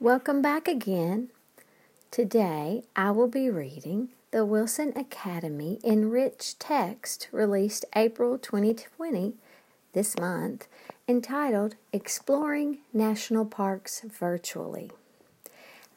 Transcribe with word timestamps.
Welcome 0.00 0.42
back 0.42 0.66
again. 0.66 1.30
Today 2.10 2.82
I 2.96 3.12
will 3.12 3.28
be 3.28 3.48
reading 3.48 4.08
the 4.32 4.44
Wilson 4.44 4.92
Academy 4.96 5.78
Enriched 5.84 6.58
Text 6.58 7.28
released 7.30 7.84
April 7.94 8.36
2020 8.36 9.34
this 9.92 10.18
month 10.18 10.66
entitled 11.06 11.76
Exploring 11.92 12.78
National 12.92 13.44
Parks 13.44 14.00
Virtually. 14.00 14.90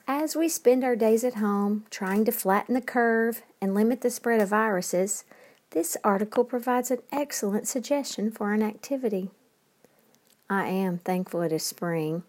As 0.08 0.36
we 0.36 0.48
spend 0.48 0.84
our 0.84 0.96
days 0.96 1.24
at 1.24 1.34
home 1.34 1.86
trying 1.90 2.24
to 2.26 2.32
flatten 2.32 2.76
the 2.76 2.82
curve 2.82 3.42
and 3.60 3.74
limit 3.74 4.02
the 4.02 4.12
spread 4.12 4.40
of 4.40 4.50
viruses, 4.50 5.24
this 5.72 5.98
article 6.04 6.44
provides 6.44 6.92
an 6.92 7.00
excellent 7.12 7.68
suggestion 7.68 8.30
for 8.30 8.54
an 8.54 8.62
activity. 8.62 9.32
I 10.48 10.68
am 10.68 11.00
thankful 11.00 11.42
it 11.42 11.52
is 11.52 11.64
spring. 11.64 12.22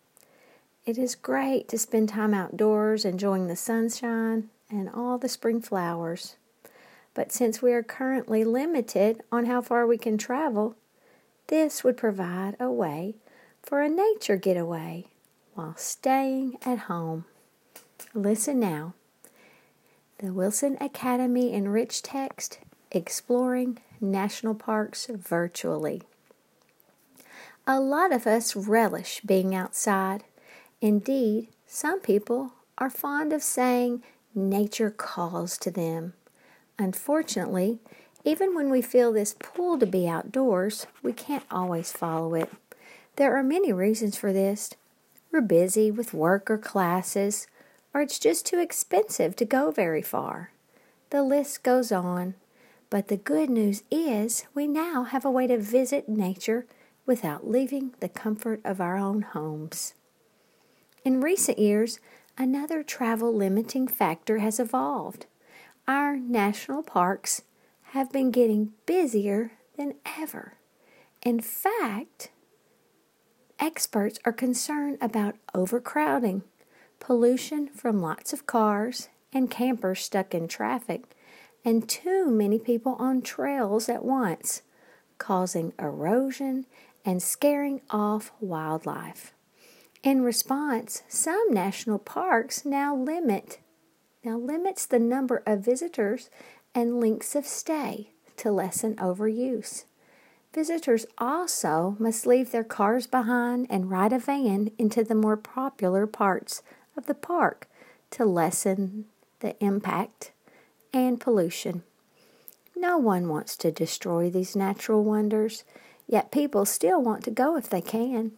It 0.89 0.97
is 0.97 1.15
great 1.15 1.69
to 1.69 1.77
spend 1.77 2.09
time 2.09 2.33
outdoors 2.33 3.05
enjoying 3.05 3.47
the 3.47 3.57
sunshine 3.57 4.49
and 4.71 4.89
all 4.89 5.19
the 5.19 5.29
spring 5.29 5.61
flowers. 5.61 6.37
But 7.13 7.31
since 7.31 7.61
we 7.61 7.75
are 7.75 7.83
currently 7.83 8.43
limited 8.43 9.23
on 9.31 9.45
how 9.45 9.61
far 9.61 9.87
we 9.87 9.99
can 9.99 10.17
travel, 10.17 10.77
this 11.49 11.85
would 11.85 11.99
provide 11.99 12.57
a 12.59 12.71
way 12.71 13.17
for 13.63 13.83
a 13.83 13.91
nature 13.91 14.37
getaway 14.37 15.05
while 15.53 15.77
staying 15.77 16.57
at 16.65 16.79
home. 16.79 17.27
Listen 18.15 18.59
now. 18.59 18.95
The 20.21 20.33
Wilson 20.33 20.79
Academy 20.81 21.53
Enriched 21.53 22.07
Text 22.07 22.61
Exploring 22.93 23.79
National 24.01 24.55
Parks 24.55 25.07
Virtually. 25.11 26.01
A 27.67 27.79
lot 27.79 28.11
of 28.11 28.27
us 28.27 28.57
relish 28.57 29.21
being 29.21 29.55
outside. 29.55 30.25
Indeed, 30.81 31.49
some 31.67 31.99
people 31.99 32.53
are 32.79 32.91
fond 32.91 33.33
of 33.33 33.43
saying 33.43 34.03
nature 34.35 34.91
calls 34.91 35.59
to 35.59 35.71
them. 35.73 36.13
Unfortunately, 36.79 37.81
even 38.25 38.55
when 38.55 38.71
we 38.71 38.81
feel 38.81 39.13
this 39.13 39.35
pull 39.39 39.79
to 39.79 39.87
be 39.87 40.07
outdoors, 40.09 40.87
we 41.03 41.13
can't 41.13 41.45
always 41.51 41.91
follow 41.91 42.35
it. 42.35 42.51
There 43.17 43.37
are 43.37 43.43
many 43.43 43.73
reasons 43.73 44.17
for 44.17 44.33
this. 44.33 44.71
We're 45.33 45.41
busy 45.41 45.91
with 45.91 46.15
work 46.15 46.49
or 46.49 46.59
classes, 46.59 47.49
or 47.93 48.01
it's 48.01 48.21
just 48.21 48.47
too 48.47 48.61
expensive 48.61 49.35
to 49.37 49.45
go 49.45 49.73
very 49.73 50.03
far. 50.03 50.53
The 51.11 51.25
list 51.25 51.65
goes 51.65 51.91
on, 51.91 52.35
but 52.91 53.09
the 53.09 53.17
good 53.17 53.51
news 53.51 53.83
is 53.91 54.45
we 54.55 54.69
now 54.69 55.03
have 55.03 55.25
a 55.25 55.31
way 55.31 55.49
to 55.49 55.59
visit 55.59 56.09
nature 56.09 56.67
without 57.05 57.49
leaving 57.51 57.95
the 57.99 58.09
comfort 58.09 58.61
of 58.65 58.81
our 58.81 58.97
own 58.97 59.23
homes. 59.23 59.95
In 61.09 61.23
recent 61.23 61.59
years, 61.59 62.01
another 62.37 62.83
travel 62.83 63.35
limiting 63.35 63.89
factor 63.89 64.41
has 64.41 64.61
evolved. 64.61 65.25
Our 65.87 66.19
national 66.19 66.83
parks 66.83 67.41
have 67.93 68.13
been 68.13 68.31
getting 68.31 68.75
busier 68.85 69.53
than 69.79 69.95
ever. 70.05 70.59
In 71.23 71.41
fact, 71.41 72.31
experts 73.59 74.19
are 74.27 74.35
concerned 74.35 74.99
about 75.01 75.37
overcrowding, 75.55 76.43
pollution 77.01 77.69
from 77.69 78.03
lots 78.03 78.35
of 78.35 78.45
cars 78.45 79.09
and 79.33 79.51
campers 79.51 80.01
stuck 80.01 80.35
in 80.35 80.47
traffic, 80.47 81.05
and 81.65 81.89
too 81.89 82.31
many 82.31 82.59
people 82.59 82.97
on 82.99 83.23
trails 83.23 83.89
at 83.89 84.05
once, 84.05 84.61
causing 85.17 85.73
erosion 85.79 86.67
and 87.03 87.23
scaring 87.23 87.81
off 87.89 88.31
wildlife. 88.41 89.33
In 90.03 90.23
response, 90.23 91.03
some 91.09 91.53
national 91.53 91.99
parks 91.99 92.65
now 92.65 92.95
limit 92.95 93.59
now 94.25 94.37
limits 94.37 94.85
the 94.85 94.99
number 94.99 95.43
of 95.47 95.61
visitors 95.61 96.29
and 96.75 97.01
lengths 97.01 97.35
of 97.35 97.47
stay 97.47 98.11
to 98.37 98.51
lessen 98.51 98.97
overuse. 98.97 99.85
Visitors 100.53 101.07
also 101.19 101.97
must 101.99 102.27
leave 102.27 102.51
their 102.51 102.65
cars 102.65 103.07
behind 103.07 103.67
and 103.71 103.91
ride 103.91 104.13
a 104.13 104.19
van 104.19 104.71
into 104.77 105.05
the 105.05 105.15
more 105.15 105.37
popular 105.37 106.07
parts 106.07 106.63
of 106.97 107.07
the 107.07 107.15
park 107.15 107.69
to 108.11 108.25
lessen 108.25 109.07
the 109.41 109.57
impact 109.65 110.33
and 110.93 111.21
pollution. 111.21 111.85
No 112.77 112.99
one 112.99 113.29
wants 113.29 113.57
to 113.59 113.71
destroy 113.71 114.31
these 114.31 114.57
natural 114.57 115.05
wonders, 115.05 115.65
Yet 116.09 116.31
people 116.31 116.65
still 116.65 117.03
want 117.03 117.23
to 117.25 117.31
go 117.31 117.57
if 117.57 117.69
they 117.69 117.83
can. 117.83 118.33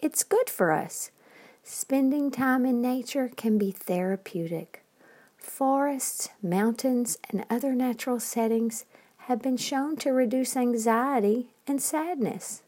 It's 0.00 0.22
good 0.22 0.48
for 0.48 0.70
us. 0.70 1.10
Spending 1.64 2.30
time 2.30 2.64
in 2.64 2.80
nature 2.80 3.32
can 3.36 3.58
be 3.58 3.72
therapeutic. 3.72 4.84
Forests, 5.36 6.28
mountains, 6.40 7.18
and 7.28 7.44
other 7.50 7.74
natural 7.74 8.20
settings 8.20 8.84
have 9.26 9.42
been 9.42 9.56
shown 9.56 9.96
to 9.96 10.12
reduce 10.12 10.56
anxiety 10.56 11.48
and 11.66 11.82
sadness, 11.82 12.62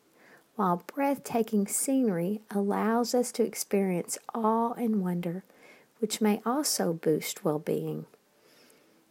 while 0.56 0.82
breathtaking 0.92 1.68
scenery 1.68 2.40
allows 2.50 3.14
us 3.14 3.30
to 3.32 3.44
experience 3.44 4.18
awe 4.34 4.72
and 4.72 5.00
wonder, 5.00 5.44
which 6.00 6.20
may 6.20 6.42
also 6.44 6.92
boost 6.92 7.44
well 7.44 7.60
being. 7.60 8.06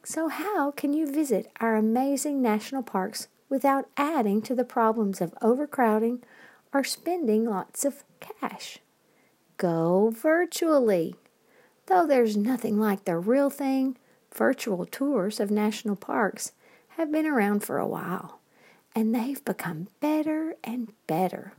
So, 0.03 0.27
how 0.27 0.71
can 0.71 0.93
you 0.93 1.09
visit 1.09 1.49
our 1.61 1.77
amazing 1.77 2.41
national 2.41 2.83
parks 2.83 3.29
without 3.47 3.87
adding 3.95 4.41
to 4.41 4.55
the 4.55 4.65
problems 4.65 5.21
of 5.21 5.33
overcrowding 5.41 6.21
or 6.73 6.83
spending 6.83 7.45
lots 7.45 7.85
of 7.85 8.03
cash. 8.19 8.79
Go 9.57 10.11
virtually. 10.15 11.15
Though 11.87 12.05
there's 12.05 12.37
nothing 12.37 12.79
like 12.79 13.05
the 13.05 13.17
real 13.17 13.49
thing, 13.49 13.97
virtual 14.33 14.85
tours 14.85 15.39
of 15.39 15.51
national 15.51 15.95
parks 15.95 16.51
have 16.89 17.11
been 17.11 17.25
around 17.25 17.63
for 17.63 17.77
a 17.77 17.87
while, 17.87 18.39
and 18.95 19.13
they've 19.13 19.43
become 19.43 19.87
better 19.99 20.55
and 20.63 20.93
better, 21.07 21.53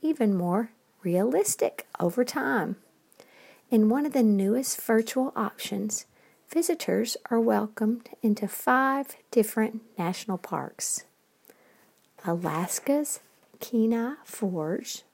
even 0.00 0.36
more 0.36 0.70
realistic 1.02 1.86
over 1.98 2.24
time. 2.24 2.76
In 3.70 3.88
one 3.88 4.04
of 4.04 4.12
the 4.12 4.22
newest 4.22 4.80
virtual 4.80 5.32
options, 5.34 6.04
visitors 6.52 7.16
are 7.30 7.40
welcomed 7.40 8.10
into 8.22 8.46
five 8.46 9.16
different 9.30 9.80
national 9.98 10.36
parks. 10.36 11.04
Alaska's 12.26 13.20
Kenai 13.62 14.14
Fjords, 14.24 15.04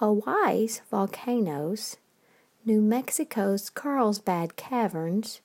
Hawaii's 0.00 0.82
volcanoes, 0.90 1.98
New 2.64 2.82
Mexico's 2.82 3.70
Carlsbad 3.70 4.56
Caverns, 4.56 5.40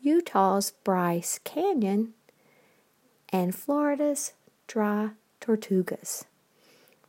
Utah's 0.00 0.70
Bryce 0.84 1.40
Canyon, 1.42 2.14
and 3.30 3.56
Florida's 3.56 4.34
Dry 4.68 5.10
Tortugas. 5.40 6.26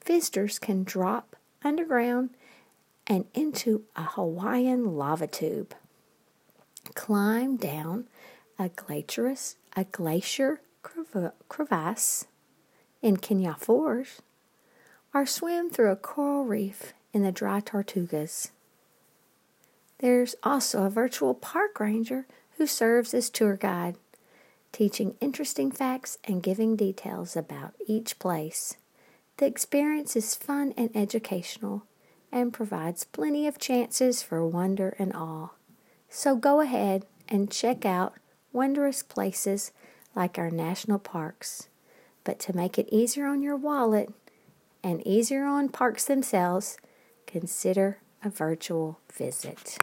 Visitors 0.04 0.58
can 0.58 0.84
drop 0.84 1.36
underground 1.64 2.32
and 3.06 3.26
into 3.36 3.84
a 3.96 4.02
Hawaiian 4.02 4.98
lava 4.98 5.28
tube, 5.28 5.76
climb 6.96 7.56
down 7.56 8.08
a 8.58 8.70
glacier, 8.70 9.36
a 9.76 9.84
glacier 9.84 10.62
crevasse, 11.50 12.26
in 13.04 13.18
Kenai 13.18 13.54
Fjords, 13.60 14.24
or 15.16 15.26
swim 15.26 15.70
through 15.70 15.92
a 15.92 15.96
coral 15.96 16.44
reef 16.44 16.92
in 17.14 17.24
the 17.24 17.32
dry 17.32 17.62
Tortugas. 17.62 18.52
There's 20.00 20.36
also 20.44 20.84
a 20.84 20.90
virtual 20.90 21.34
park 21.34 21.80
ranger 21.80 22.28
who 22.58 22.68
serves 22.68 23.14
as 23.14 23.30
tour 23.30 23.56
guide, 23.56 23.96
teaching 24.74 25.16
interesting 25.22 25.72
facts 25.72 26.18
and 26.26 26.44
giving 26.44 26.76
details 26.76 27.38
about 27.38 27.74
each 27.88 28.20
place. 28.20 28.76
The 29.38 29.46
experience 29.46 30.18
is 30.18 30.36
fun 30.36 30.74
and 30.76 30.90
educational 30.94 31.84
and 32.30 32.52
provides 32.52 33.06
plenty 33.06 33.48
of 33.48 33.58
chances 33.58 34.22
for 34.22 34.46
wonder 34.46 34.98
and 35.00 35.14
awe. 35.14 35.52
So 36.10 36.36
go 36.36 36.60
ahead 36.60 37.06
and 37.30 37.50
check 37.50 37.86
out 37.86 38.16
wondrous 38.52 39.02
places 39.02 39.72
like 40.14 40.38
our 40.38 40.52
national 40.52 41.00
parks. 41.00 41.70
But 42.26 42.38
to 42.40 42.56
make 42.56 42.78
it 42.78 42.90
easier 42.92 43.28
on 43.28 43.42
your 43.42 43.56
wallet 43.56 44.10
and 44.86 45.06
easier 45.06 45.46
on 45.46 45.68
parks 45.68 46.06
themselves, 46.06 46.78
consider 47.26 47.98
a 48.24 48.30
virtual 48.30 49.00
visit. 49.12 49.80